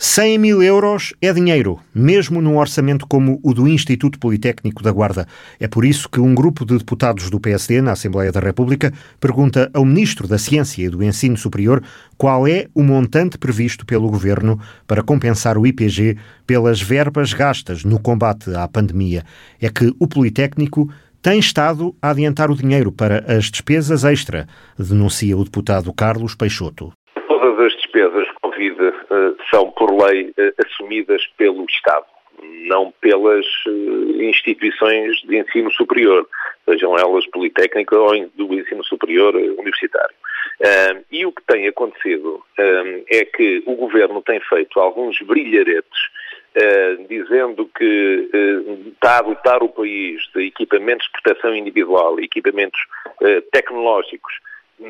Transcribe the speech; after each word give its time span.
100 0.00 0.38
mil 0.38 0.62
euros 0.62 1.12
é 1.20 1.32
dinheiro, 1.32 1.80
mesmo 1.92 2.40
num 2.40 2.56
orçamento 2.56 3.04
como 3.04 3.40
o 3.42 3.52
do 3.52 3.66
Instituto 3.66 4.16
Politécnico 4.16 4.80
da 4.80 4.92
Guarda. 4.92 5.26
É 5.58 5.66
por 5.66 5.84
isso 5.84 6.08
que 6.08 6.20
um 6.20 6.36
grupo 6.36 6.64
de 6.64 6.78
deputados 6.78 7.28
do 7.28 7.40
PSD 7.40 7.82
na 7.82 7.92
Assembleia 7.92 8.30
da 8.30 8.38
República 8.38 8.92
pergunta 9.18 9.68
ao 9.74 9.84
Ministro 9.84 10.28
da 10.28 10.38
Ciência 10.38 10.84
e 10.84 10.88
do 10.88 11.02
Ensino 11.02 11.36
Superior 11.36 11.82
qual 12.16 12.46
é 12.46 12.68
o 12.76 12.82
montante 12.84 13.38
previsto 13.38 13.84
pelo 13.84 14.08
Governo 14.08 14.60
para 14.86 15.02
compensar 15.02 15.58
o 15.58 15.66
IPG 15.66 16.16
pelas 16.46 16.80
verbas 16.80 17.32
gastas 17.32 17.82
no 17.82 17.98
combate 17.98 18.54
à 18.54 18.68
pandemia. 18.68 19.24
É 19.60 19.68
que 19.68 19.92
o 19.98 20.06
Politécnico 20.06 20.88
tem 21.20 21.40
estado 21.40 21.92
a 22.00 22.10
adiantar 22.10 22.52
o 22.52 22.56
dinheiro 22.56 22.92
para 22.92 23.24
as 23.26 23.46
despesas 23.46 24.04
extra, 24.04 24.46
denuncia 24.78 25.36
o 25.36 25.42
deputado 25.42 25.92
Carlos 25.92 26.36
Peixoto. 26.36 26.92
Todas 27.26 27.58
as 27.58 27.74
Covid 28.58 28.76
eh, 28.82 29.34
são, 29.50 29.70
por 29.70 29.90
lei, 29.92 30.32
eh, 30.36 30.52
assumidas 30.66 31.24
pelo 31.36 31.64
Estado, 31.64 32.06
não 32.66 32.92
pelas 33.00 33.46
eh, 33.66 34.24
instituições 34.24 35.20
de 35.22 35.38
ensino 35.38 35.70
superior, 35.70 36.28
sejam 36.68 36.98
elas 36.98 37.24
politécnica 37.28 37.96
ou 37.96 38.28
do 38.34 38.54
ensino 38.54 38.84
superior 38.84 39.34
universitário. 39.36 40.14
E 41.10 41.24
o 41.24 41.30
que 41.30 41.42
tem 41.46 41.68
acontecido 41.68 42.42
é 42.58 43.24
que 43.24 43.62
o 43.64 43.76
governo 43.76 44.20
tem 44.22 44.40
feito 44.40 44.80
alguns 44.80 45.16
brilharetes 45.20 46.00
dizendo 47.08 47.70
que 47.76 48.28
está 48.92 49.18
a 49.18 49.22
dotar 49.22 49.62
o 49.62 49.68
país 49.68 50.20
de 50.34 50.46
equipamentos 50.46 51.06
de 51.06 51.22
proteção 51.22 51.54
individual, 51.54 52.18
equipamentos 52.18 52.80
tecnológicos 53.52 54.34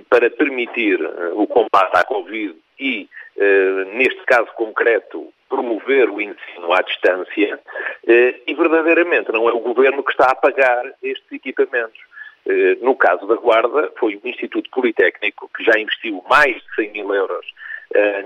para 0.09 0.31
permitir 0.31 1.01
o 1.35 1.47
combate 1.47 1.97
à 1.97 2.05
Covid 2.05 2.57
e, 2.79 3.09
eh, 3.37 3.85
neste 3.95 4.23
caso 4.25 4.53
concreto, 4.55 5.33
promover 5.49 6.11
o 6.11 6.21
ensino 6.21 6.73
à 6.73 6.83
distância, 6.83 7.59
eh, 8.07 8.41
e 8.47 8.55
verdadeiramente 8.55 9.33
não 9.33 9.49
é 9.49 9.53
o 9.53 9.61
Governo 9.61 10.05
que 10.05 10.13
está 10.13 10.31
a 10.31 10.35
pagar 10.35 10.85
estes 11.03 11.31
equipamentos. 11.33 11.99
Eh, 12.47 12.77
no 12.81 12.95
caso 12.95 13.27
da 13.27 13.35
Guarda, 13.37 13.93
foi 13.99 14.17
o 14.17 14.29
Instituto 14.29 14.71
Politécnico 14.71 15.51
que 15.57 15.65
já 15.65 15.79
investiu 15.79 16.23
mais 16.29 16.55
de 16.57 16.75
100 16.77 16.93
mil 16.93 17.15
euros 17.15 17.47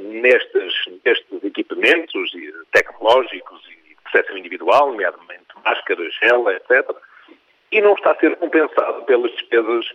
nestes, 0.01 0.75
nestes 1.05 1.45
equipamentos 1.45 2.33
tecnológicos 2.73 3.63
e 3.69 3.91
de 3.91 3.97
proteção 4.03 4.37
individual, 4.37 4.89
nomeadamente 4.89 5.47
máscaras, 5.65 6.13
gel, 6.21 6.51
etc., 6.51 6.91
e 7.73 7.81
não 7.81 7.95
está 7.95 8.13
a 8.13 8.17
ser 8.17 8.37
compensado 8.37 9.03
pelas 9.05 9.33
despesas 9.33 9.87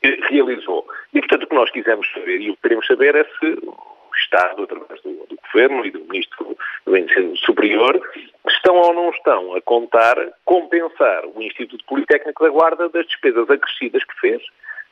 que 0.00 0.20
realizou. 0.30 0.86
E, 1.12 1.20
portanto, 1.20 1.42
o 1.42 1.46
que 1.48 1.54
nós 1.54 1.70
quisemos 1.70 2.10
saber 2.12 2.40
e 2.40 2.50
o 2.50 2.54
que 2.54 2.62
queremos 2.62 2.86
saber 2.86 3.14
é 3.16 3.24
se 3.24 3.58
o 4.12 4.16
Estado, 4.16 4.62
através 4.62 5.00
do, 5.02 5.10
do 5.26 5.36
Governo 5.52 5.84
e 5.84 5.90
do 5.90 6.00
Ministro 6.00 6.56
do 6.86 6.96
Ensino 6.96 7.36
Superior, 7.38 8.00
estão 8.48 8.76
ou 8.76 8.94
não 8.94 9.10
estão 9.10 9.54
a 9.54 9.60
contar 9.62 10.16
compensar 10.44 11.24
o 11.34 11.42
Instituto 11.42 11.84
Politécnico 11.86 12.44
da 12.44 12.50
Guarda 12.50 12.88
das 12.88 13.06
despesas 13.06 13.48
acrescidas 13.48 14.04
que 14.04 14.20
fez, 14.20 14.42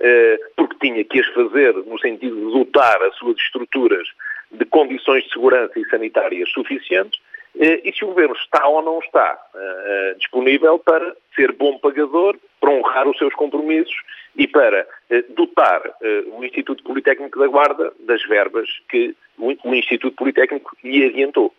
eh, 0.00 0.38
porque 0.56 0.76
tinha 0.80 1.04
que 1.04 1.20
as 1.20 1.26
fazer 1.28 1.74
no 1.74 1.98
sentido 1.98 2.34
de 2.34 2.58
dotar 2.58 3.02
as 3.02 3.14
suas 3.16 3.36
estruturas 3.36 4.08
de 4.50 4.64
condições 4.64 5.24
de 5.24 5.32
segurança 5.32 5.78
e 5.78 5.88
sanitárias 5.88 6.50
suficientes, 6.50 7.20
eh, 7.58 7.80
e 7.84 7.92
se 7.92 8.04
o 8.04 8.08
Governo 8.08 8.34
está 8.34 8.66
ou 8.66 8.82
não 8.82 8.98
está 9.00 9.38
uh, 9.54 10.18
disponível 10.18 10.78
para 10.78 11.14
ser 11.40 11.52
bom 11.52 11.78
pagador, 11.78 12.36
para 12.60 12.70
honrar 12.70 13.08
os 13.08 13.16
seus 13.16 13.34
compromissos 13.34 13.94
e 14.36 14.46
para 14.46 14.86
uh, 15.10 15.34
dotar 15.34 15.80
uh, 15.86 16.38
o 16.38 16.44
Instituto 16.44 16.84
Politécnico 16.84 17.38
da 17.38 17.46
Guarda 17.46 17.92
das 18.00 18.22
verbas 18.24 18.68
que 18.88 19.14
o, 19.38 19.54
o 19.64 19.74
Instituto 19.74 20.16
Politécnico 20.16 20.76
lhe 20.84 21.06
adiantou. 21.06 21.54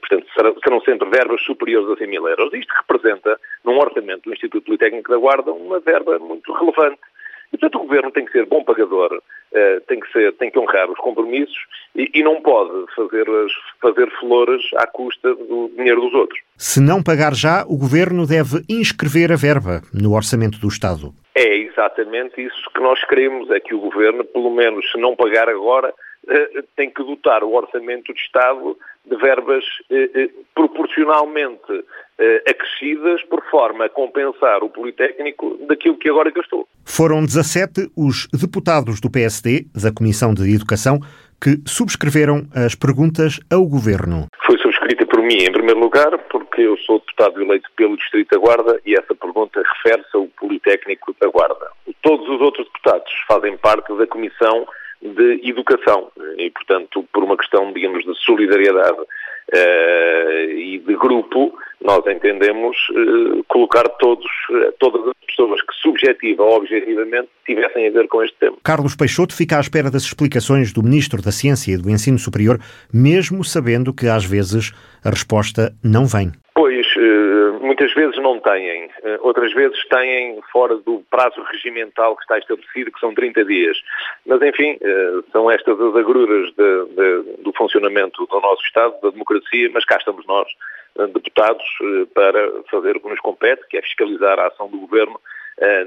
portanto, 0.00 0.60
serão 0.62 0.80
sempre 0.80 1.08
verbas 1.08 1.40
superiores 1.42 1.88
a 1.88 1.96
100 1.96 2.06
mil 2.08 2.28
euros. 2.28 2.52
Isto 2.52 2.74
representa, 2.74 3.38
num 3.64 3.78
orçamento 3.78 4.24
do 4.24 4.32
Instituto 4.32 4.64
Politécnico 4.64 5.10
da 5.10 5.18
Guarda, 5.18 5.52
uma 5.52 5.78
verba 5.78 6.18
muito 6.18 6.52
relevante 6.52 6.98
e, 7.52 7.58
portanto, 7.58 7.76
o 7.76 7.86
Governo 7.86 8.10
tem 8.10 8.24
que 8.24 8.32
ser 8.32 8.46
bom 8.46 8.64
pagador, 8.64 9.10
eh, 9.14 9.20
tem 9.86 10.00
que, 10.00 10.10
ser, 10.12 10.32
tem 10.34 10.50
que 10.50 10.58
honrar 10.58 10.90
os 10.90 10.98
compromissos 10.98 11.56
e, 11.94 12.10
e 12.14 12.22
não 12.22 12.40
pode 12.40 12.70
fazer, 12.94 13.26
fazer 13.80 14.10
flores 14.20 14.62
à 14.76 14.86
custa 14.86 15.34
do 15.34 15.70
dinheiro 15.76 16.00
dos 16.00 16.14
outros. 16.14 16.38
Se 16.56 16.80
não 16.80 17.02
pagar 17.02 17.34
já, 17.34 17.64
o 17.66 17.76
Governo 17.76 18.26
deve 18.26 18.62
inscrever 18.68 19.32
a 19.32 19.36
verba 19.36 19.82
no 19.92 20.14
orçamento 20.14 20.58
do 20.58 20.68
Estado. 20.68 21.12
É 21.34 21.56
exatamente 21.56 22.40
isso 22.40 22.70
que 22.74 22.80
nós 22.80 23.02
queremos, 23.04 23.50
é 23.50 23.60
que 23.60 23.74
o 23.74 23.80
Governo, 23.80 24.24
pelo 24.24 24.50
menos 24.50 24.90
se 24.90 24.98
não 24.98 25.14
pagar 25.14 25.48
agora, 25.48 25.88
eh, 25.88 25.92
tem 26.76 26.90
que 26.90 27.02
dotar 27.02 27.44
o 27.44 27.54
orçamento 27.54 28.12
do 28.12 28.18
Estado 28.18 28.76
de 29.04 29.16
verbas 29.16 29.64
eh, 29.90 30.30
proporcionalmente 30.54 31.84
acrescidas 32.48 33.22
por 33.24 33.44
forma 33.50 33.84
a 33.84 33.88
compensar 33.90 34.64
o 34.64 34.70
Politécnico 34.70 35.58
daquilo 35.68 35.98
que 35.98 36.08
agora 36.08 36.30
gastou. 36.30 36.66
Foram 36.84 37.24
17 37.24 37.90
os 37.94 38.26
deputados 38.32 39.00
do 39.00 39.10
PSD, 39.10 39.66
da 39.74 39.92
Comissão 39.92 40.32
de 40.32 40.54
Educação, 40.54 40.98
que 41.40 41.60
subscreveram 41.66 42.46
as 42.54 42.74
perguntas 42.74 43.38
ao 43.52 43.66
Governo. 43.66 44.26
Foi 44.44 44.58
subscrita 44.58 45.06
por 45.06 45.20
mim, 45.20 45.44
em 45.44 45.52
primeiro 45.52 45.80
lugar, 45.80 46.16
porque 46.30 46.62
eu 46.62 46.76
sou 46.78 46.98
deputado 47.00 47.42
eleito 47.42 47.70
pelo 47.76 47.96
Distrito 47.96 48.30
da 48.30 48.38
Guarda 48.38 48.80
e 48.86 48.94
essa 48.94 49.14
pergunta 49.14 49.62
refere-se 49.62 50.16
ao 50.16 50.26
Politécnico 50.38 51.14
da 51.20 51.28
Guarda. 51.28 51.70
Todos 52.02 52.28
os 52.28 52.40
outros 52.40 52.66
deputados 52.66 53.12
fazem 53.28 53.56
parte 53.58 53.94
da 53.96 54.06
Comissão 54.06 54.66
de 55.02 55.48
Educação 55.48 56.10
portanto, 56.66 57.06
por 57.12 57.24
uma 57.24 57.36
questão, 57.36 57.72
digamos, 57.72 58.04
de 58.04 58.14
solidariedade 58.24 58.98
uh, 58.98 60.50
e 60.50 60.82
de 60.84 60.96
grupo, 60.96 61.56
nós 61.80 62.04
entendemos 62.06 62.76
uh, 62.90 63.44
colocar 63.48 63.88
todos, 64.00 64.26
uh, 64.50 64.72
todas 64.78 65.06
as 65.08 65.26
pessoas 65.26 65.60
que 65.62 65.74
subjetiva 65.74 66.42
ou 66.42 66.56
objetivamente 66.56 67.28
tivessem 67.46 67.88
a 67.88 67.90
ver 67.90 68.08
com 68.08 68.22
este 68.22 68.36
tema. 68.38 68.56
Carlos 68.64 68.96
Peixoto 68.96 69.34
fica 69.34 69.56
à 69.56 69.60
espera 69.60 69.90
das 69.90 70.02
explicações 70.02 70.72
do 70.72 70.82
Ministro 70.82 71.22
da 71.22 71.30
Ciência 71.30 71.72
e 71.72 71.78
do 71.78 71.90
Ensino 71.90 72.18
Superior, 72.18 72.58
mesmo 72.92 73.44
sabendo 73.44 73.94
que 73.94 74.08
às 74.08 74.24
vezes 74.24 74.72
a 75.04 75.10
resposta 75.10 75.72
não 75.82 76.06
vem. 76.06 76.32
Vezes 77.96 78.16
não 78.18 78.38
têm, 78.38 78.90
outras 79.20 79.54
vezes 79.54 79.82
têm 79.88 80.38
fora 80.52 80.76
do 80.76 81.02
prazo 81.10 81.42
regimental 81.50 82.14
que 82.14 82.22
está 82.22 82.38
estabelecido, 82.38 82.92
que 82.92 83.00
são 83.00 83.14
30 83.14 83.42
dias. 83.46 83.76
Mas, 84.26 84.42
enfim, 84.42 84.78
são 85.32 85.50
estas 85.50 85.80
as 85.80 85.96
agruras 85.96 86.52
de, 86.54 86.84
de, 86.94 87.42
do 87.42 87.52
funcionamento 87.56 88.26
do 88.26 88.40
nosso 88.40 88.62
Estado, 88.64 89.00
da 89.02 89.08
democracia, 89.08 89.70
mas 89.72 89.86
cá 89.86 89.96
estamos 89.96 90.26
nós 90.26 90.46
deputados 91.12 91.64
eh, 91.82 92.06
para 92.14 92.62
fazer 92.70 92.96
o 92.96 93.00
que 93.00 93.08
nos 93.08 93.20
compete, 93.20 93.66
que 93.68 93.76
é 93.76 93.82
fiscalizar 93.82 94.38
a 94.38 94.48
ação 94.48 94.68
do 94.68 94.78
Governo, 94.78 95.20
eh, 95.20 95.20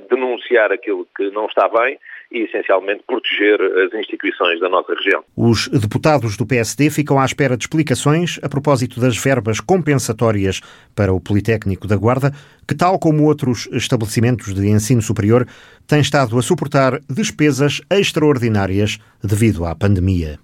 denunciar 0.09 0.71
aquilo 0.71 1.07
que 1.15 1.29
não 1.31 1.45
está 1.45 1.69
bem 1.69 1.97
e, 2.31 2.43
essencialmente, 2.43 3.03
proteger 3.07 3.59
as 3.61 3.93
instituições 3.93 4.59
da 4.59 4.69
nossa 4.69 4.93
região. 4.93 5.23
Os 5.35 5.67
deputados 5.67 6.37
do 6.37 6.45
PSD 6.45 6.89
ficam 6.89 7.19
à 7.19 7.25
espera 7.25 7.57
de 7.57 7.63
explicações 7.63 8.39
a 8.43 8.49
propósito 8.49 8.99
das 8.99 9.17
verbas 9.17 9.59
compensatórias 9.59 10.61
para 10.95 11.13
o 11.13 11.19
Politécnico 11.19 11.87
da 11.87 11.95
Guarda, 11.95 12.31
que, 12.67 12.75
tal 12.75 12.99
como 12.99 13.25
outros 13.25 13.67
estabelecimentos 13.71 14.53
de 14.53 14.67
ensino 14.67 15.01
superior, 15.01 15.47
têm 15.87 16.01
estado 16.01 16.37
a 16.37 16.41
suportar 16.41 16.99
despesas 17.09 17.81
extraordinárias 17.89 18.99
devido 19.23 19.65
à 19.65 19.75
pandemia. 19.75 20.39